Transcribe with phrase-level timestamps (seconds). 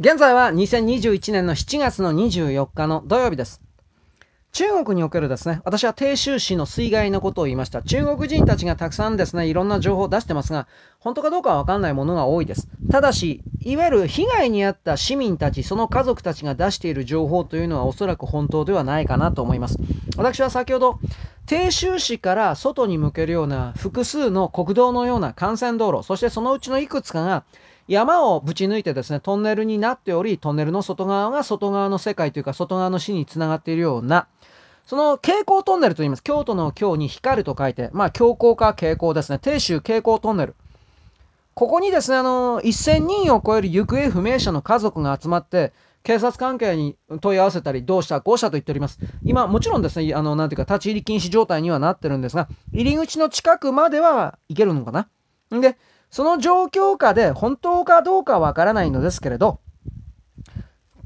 [0.00, 3.60] 現在は2021年の7月の24日の土曜日です。
[4.52, 7.82] 中国におけるですね、私は鄭州市の水害のことを言いました。
[7.82, 10.68] 中国人たちがたくさんですね、いろんな情報を出してますが、
[11.00, 12.68] 本当かどうかはわかんないものが多いです。
[12.88, 19.80] ただし、いわゆる被害に遭った市民たち、その家族たちが出している情報というのはおそらく本当ではないかなと思います。
[20.16, 21.00] 私は先ほど、
[21.46, 27.42] 鄭州市から外に向けるような複数の国道のような幹線道路、そしてそのうちのいくつかが
[27.88, 34.28] 山をぶち抜いてですね、トンネルになっており、トンネルの外側が外側の世界というか、外側の市につながっているような、
[34.84, 36.22] その蛍光トンネルと言います。
[36.22, 39.38] 京都の京に光ると書いて、まあ、強光か蛍光ですね。
[39.38, 40.54] 鄭州蛍光トンネル。
[41.54, 49.00] ここにですね、あの、1000人を超える行方不明者の家族が集まって、警察関係に問い合わせたり、どうした、こうしたと言っております。
[49.24, 55.08] 今、もちろんですね、あの、なんていうか、立ち入り禁止状態にはなってるんですが、入り口の近くまでは行けるのかな。
[55.56, 55.76] んで、
[56.10, 59.60] その状況下で本当かどうかわからないのですけれど、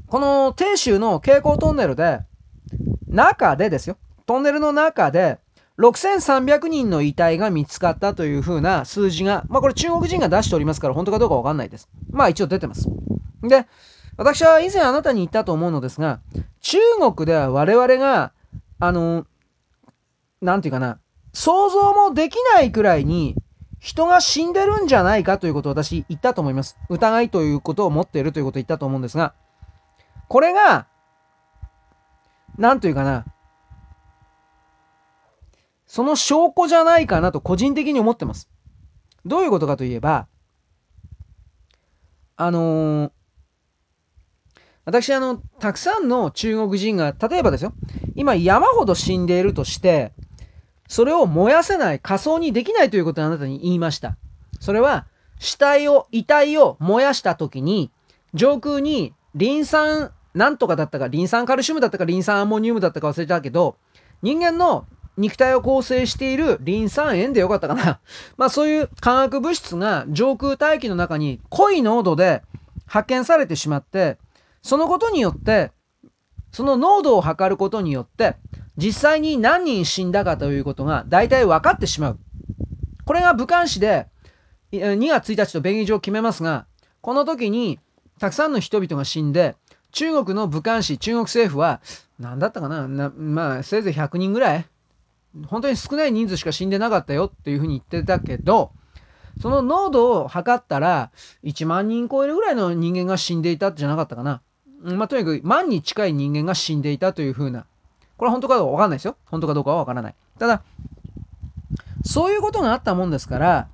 [0.07, 2.21] この鄭州の蛍光トンネルで、
[3.09, 5.39] 中でですよ、トンネルの中で、
[5.77, 11.89] 6300人の遺体が見つかったというふうな数字が、まあこれ中国人が出しておりますから本当かどうかわかんないです。
[12.11, 12.89] まあ一応出てます。
[13.41, 13.67] で、
[14.15, 16.21] 私は以前あなたに言ったと思うのですが、
[16.61, 16.77] 中
[17.15, 18.33] 国では我々が、
[18.79, 19.25] あの、
[20.41, 20.99] なんていうかな、
[21.33, 23.37] 想像もできないくらいに
[23.83, 26.77] 人が死んでるんじゃないかということを私言ったと思います。
[26.87, 29.33] 疑いということを持っているということを言ったと思うんですが、
[30.29, 30.87] これが、
[32.57, 33.27] なんというかな、
[35.85, 38.49] その証拠じゃないかなと個人的に思ってます。
[39.25, 40.27] どういうことかといえば、
[42.37, 43.11] あのー、
[44.85, 47.73] 私あの、たくさんの中国人が、例えばですよ、
[48.15, 50.13] 今山ほど死んでいるとして、
[50.93, 54.15] それを燃やせない、仮想にできないということをあなたに言いました。
[54.59, 55.07] それは、
[55.39, 57.89] 死体を、遺体を燃やした時に、
[58.35, 63.77] 上空にリン酸、なんとかだったか、リン酸カルシウムだったか、リン酸アンモニウムだったか忘れたけど、
[64.21, 64.85] 人間の
[65.17, 67.99] 肉体を構成しているリン酸塩でよかったかな。
[68.37, 72.43] まあそういう化学物質が上空大気の中に濃い濃度で
[72.85, 74.19] 発見されてしまって、
[74.61, 75.71] そのことによって、
[76.51, 78.37] その濃度を測ることによって、
[78.77, 82.19] 実際に何人死んだかということが大体分かってしまう。
[83.05, 84.07] これが武漢市で
[84.71, 86.65] 2月1日と便宜上決めますが、
[87.01, 87.79] この時に
[88.19, 89.55] たくさんの人々が死んで、
[89.91, 91.81] 中国の武漢市、中国政府は、
[92.19, 94.65] 何だったかなまあ、せいぜい100人ぐらい
[95.47, 98.71] 本当に少ない人数しか死んでなかったよっていうふうに言ってたけど、
[99.37, 101.11] その濃度を測ったら、
[101.43, 104.41] 1万人超えるぐらいの人間が死んでいたじゃなかったかな。
[104.81, 107.65] まあ、とにかく万に近い人間が死んでいたというふうな
[108.17, 109.17] これは本当かどうかわかんないですよ。
[109.25, 110.15] 本当かどうかはわからない。
[110.39, 110.63] ただ、
[112.01, 113.69] そういうことがあったもんですから、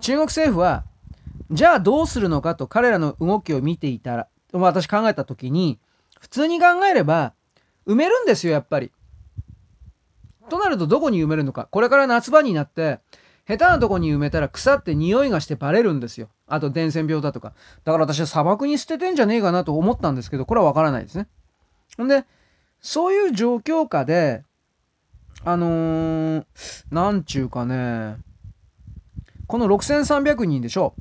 [0.00, 0.84] 中国政府は、
[1.50, 5.78] じゃあどうするのかと彼らの動きを見ていたら、私考えた時に、
[6.20, 7.34] 普通に考えれば、
[7.86, 8.92] 埋めるんですよ、やっぱり。
[10.48, 11.68] となるとどこに埋めるのか。
[11.70, 13.00] これから夏場になって、
[13.46, 16.28] 下手なとこに埋めたら腐って匂いがしてバレるんですよ。
[16.46, 17.52] あと伝染病だとか。
[17.84, 21.28] だから私は砂漠に捨ててんじゃねえかなと思ったんですけど、これはわからないですね。
[21.98, 22.24] ほんで、
[22.84, 24.44] そういう状況下で、
[25.42, 26.44] あのー、
[26.90, 28.18] なんちゅうかね、
[29.46, 30.94] この6300人でしょ。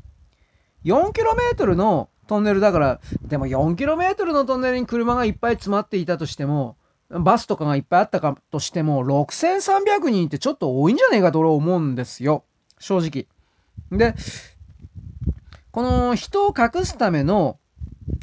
[0.86, 6.78] 4km のトンネルだから、でも 4km のトンネルに車がいっぱい詰まっていたとしても、
[7.10, 12.46] バスとかがいっぱいあったかとしても、6300人ってちょっと多いんじゃねえかと俺は思うんですよ。
[12.80, 13.28] 正直。
[13.92, 14.16] で、
[15.72, 17.60] この人を隠すための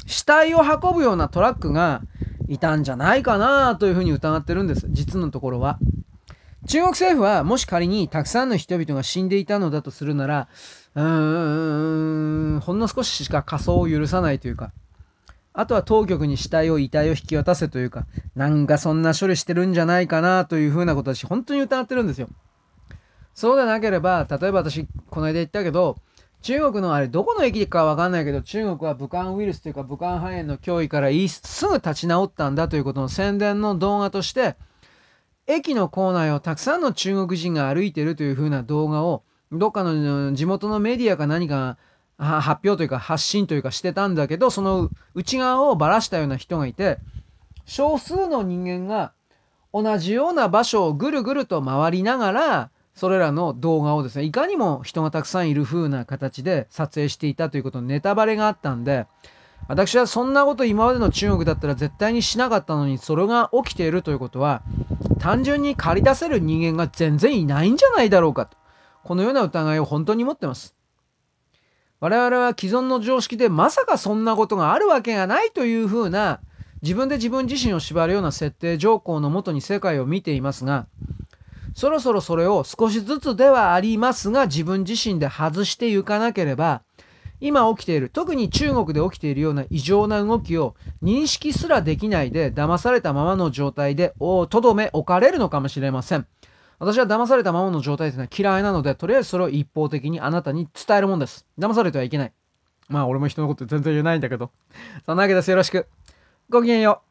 [0.07, 2.05] 死体を運ぶようなトラックが
[2.51, 4.87] いたんじゃないかなというふうに疑ってるんです。
[4.91, 5.79] 実のところは。
[6.65, 10.49] 中国政府はもし仮にたくさんの人々が死んでいたのだとするなら、
[10.95, 14.73] うーん、ほんの少ししか仮装を許さないというか、
[15.53, 22.29] あとは当局に死体を遺体を引き渡せというか、なんかそんな処理してるんじゃないかなというふうなことを私本当に疑ってるんですよ。
[23.33, 25.99] そうでなければ、例えば私、この間言ったけど、
[26.41, 34.55] 中国のあれ、どこの駅かわかんないけど、中国は武漢ウイルスというか武漢肺炎の脅威からすぐ立ち直ったんだということの宣伝の動画として、
[35.45, 41.77] 駅の構内をたくさんの中国人が歩いてるという風な動画を、どっかの地元のメディアか何か
[42.17, 46.99] 発表というか発信というかしてたんだけど、その内側をばらしたような人がいて、
[47.65, 49.13] 少数の人間が
[49.73, 59.07] 同じような場所をぐるぐると回りながら、それらの動画をですね、いかにも人がたくさんいる風な形で撮影していたということのネタバレがあったんで、
[59.67, 64.61] 私はそんなこと今までの中国だったら絶対にしなかったのに、それが起きているということは、
[65.17, 68.57] 単純に借り出せる人間が全然いないんじゃないだろうかと。
[69.03, 70.75] このような疑いを本当に持ってます。
[72.01, 76.41] 我々は既存の常識でまさかそんなことがあるわけがないというふうな
[76.81, 80.87] 自分で自分自身を縛るような設定条項のもとに世界を見ていますが
[81.73, 86.83] そろそろそれを少しずつではありますが自分自身で外していかなければ
[87.39, 96.27] 今起きている特に中国で起きているような異常な動きを認識すらできないで騙されたままの状態でとどめ置かれるのかもしれません。
[96.77, 101.47] 私は騙されたままの状態というのは嫌いなのでとりあえずそれを一方的にあなたに伝えるもんです。
[101.57, 102.33] 騙されてはいけない。
[102.89, 104.51] まあ俺も人のこと全然言えないんだけど。
[105.05, 105.49] そんなわけです。
[105.49, 105.87] よろしく。
[106.49, 107.10] ごきげんよう。